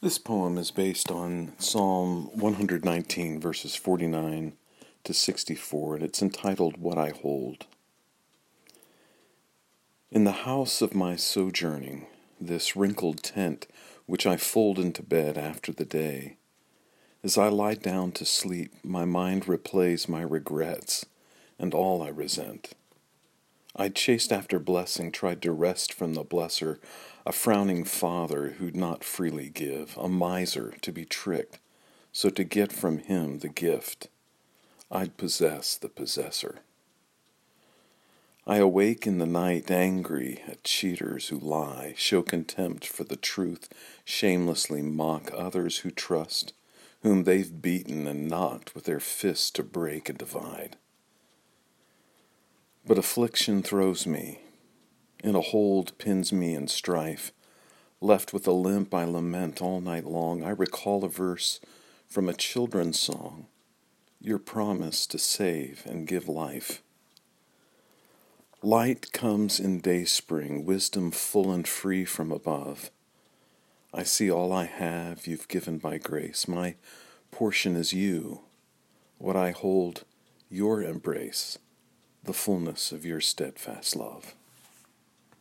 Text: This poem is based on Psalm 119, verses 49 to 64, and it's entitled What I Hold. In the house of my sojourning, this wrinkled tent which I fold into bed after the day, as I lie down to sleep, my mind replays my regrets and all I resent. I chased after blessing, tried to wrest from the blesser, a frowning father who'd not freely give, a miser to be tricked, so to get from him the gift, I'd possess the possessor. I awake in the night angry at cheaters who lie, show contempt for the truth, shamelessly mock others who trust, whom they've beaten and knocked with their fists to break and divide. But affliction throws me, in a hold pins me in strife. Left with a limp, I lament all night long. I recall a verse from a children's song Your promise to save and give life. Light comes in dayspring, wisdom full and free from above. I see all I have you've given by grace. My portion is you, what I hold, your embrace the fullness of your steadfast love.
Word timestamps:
This 0.00 0.16
poem 0.16 0.58
is 0.58 0.70
based 0.70 1.10
on 1.10 1.54
Psalm 1.58 2.30
119, 2.32 3.40
verses 3.40 3.74
49 3.74 4.52
to 5.02 5.12
64, 5.12 5.96
and 5.96 6.04
it's 6.04 6.22
entitled 6.22 6.76
What 6.76 6.96
I 6.96 7.10
Hold. 7.10 7.66
In 10.12 10.22
the 10.22 10.46
house 10.46 10.82
of 10.82 10.94
my 10.94 11.16
sojourning, 11.16 12.06
this 12.40 12.76
wrinkled 12.76 13.24
tent 13.24 13.66
which 14.06 14.24
I 14.24 14.36
fold 14.36 14.78
into 14.78 15.02
bed 15.02 15.36
after 15.36 15.72
the 15.72 15.84
day, 15.84 16.36
as 17.24 17.36
I 17.36 17.48
lie 17.48 17.74
down 17.74 18.12
to 18.12 18.24
sleep, 18.24 18.72
my 18.84 19.04
mind 19.04 19.46
replays 19.46 20.08
my 20.08 20.22
regrets 20.22 21.06
and 21.58 21.74
all 21.74 22.02
I 22.02 22.08
resent. 22.10 22.74
I 23.80 23.88
chased 23.88 24.32
after 24.32 24.58
blessing, 24.58 25.12
tried 25.12 25.40
to 25.42 25.52
wrest 25.52 25.92
from 25.92 26.14
the 26.14 26.24
blesser, 26.24 26.80
a 27.24 27.30
frowning 27.30 27.84
father 27.84 28.56
who'd 28.58 28.74
not 28.74 29.04
freely 29.04 29.50
give, 29.50 29.96
a 29.96 30.08
miser 30.08 30.74
to 30.80 30.90
be 30.90 31.04
tricked, 31.04 31.60
so 32.10 32.28
to 32.28 32.42
get 32.42 32.72
from 32.72 32.98
him 32.98 33.38
the 33.38 33.48
gift, 33.48 34.08
I'd 34.90 35.16
possess 35.16 35.76
the 35.76 35.88
possessor. 35.88 36.62
I 38.48 38.56
awake 38.56 39.06
in 39.06 39.18
the 39.18 39.26
night 39.26 39.70
angry 39.70 40.42
at 40.48 40.64
cheaters 40.64 41.28
who 41.28 41.38
lie, 41.38 41.94
show 41.96 42.22
contempt 42.22 42.84
for 42.84 43.04
the 43.04 43.14
truth, 43.14 43.68
shamelessly 44.04 44.82
mock 44.82 45.30
others 45.32 45.78
who 45.78 45.92
trust, 45.92 46.52
whom 47.02 47.22
they've 47.22 47.62
beaten 47.62 48.08
and 48.08 48.26
knocked 48.26 48.74
with 48.74 48.84
their 48.84 48.98
fists 48.98 49.52
to 49.52 49.62
break 49.62 50.08
and 50.08 50.18
divide. 50.18 50.76
But 52.88 52.96
affliction 52.96 53.62
throws 53.62 54.06
me, 54.06 54.40
in 55.22 55.34
a 55.34 55.42
hold 55.42 55.98
pins 55.98 56.32
me 56.32 56.54
in 56.54 56.68
strife. 56.68 57.32
Left 58.00 58.32
with 58.32 58.46
a 58.46 58.52
limp, 58.52 58.94
I 58.94 59.04
lament 59.04 59.60
all 59.60 59.82
night 59.82 60.06
long. 60.06 60.42
I 60.42 60.48
recall 60.48 61.04
a 61.04 61.08
verse 61.08 61.60
from 62.06 62.30
a 62.30 62.32
children's 62.32 62.98
song 62.98 63.46
Your 64.22 64.38
promise 64.38 65.06
to 65.08 65.18
save 65.18 65.82
and 65.84 66.06
give 66.06 66.30
life. 66.30 66.82
Light 68.62 69.12
comes 69.12 69.60
in 69.60 69.80
dayspring, 69.80 70.64
wisdom 70.64 71.10
full 71.10 71.52
and 71.52 71.68
free 71.68 72.06
from 72.06 72.32
above. 72.32 72.90
I 73.92 74.02
see 74.02 74.30
all 74.30 74.50
I 74.50 74.64
have 74.64 75.26
you've 75.26 75.48
given 75.48 75.76
by 75.76 75.98
grace. 75.98 76.48
My 76.48 76.76
portion 77.30 77.76
is 77.76 77.92
you, 77.92 78.40
what 79.18 79.36
I 79.36 79.50
hold, 79.50 80.04
your 80.48 80.82
embrace 80.82 81.58
the 82.24 82.32
fullness 82.32 82.92
of 82.92 83.04
your 83.04 83.20
steadfast 83.20 83.96
love. 83.96 84.34